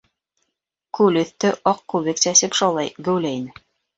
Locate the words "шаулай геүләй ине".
2.61-3.55